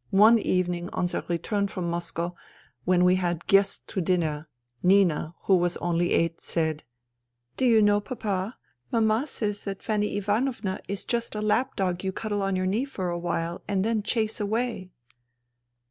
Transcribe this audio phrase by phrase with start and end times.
[0.26, 2.34] "One evening on their return from Moscow,
[2.86, 4.48] when we had guests to dinner,
[4.82, 6.82] Nina, who was only eight, said:
[7.58, 8.00] '"Do you know.
[8.00, 8.56] Papa,
[8.90, 12.86] Mama says that Fanny Ivanovna is just a lap dog you cuddle on your knee
[12.86, 14.92] for a while and then chase away.'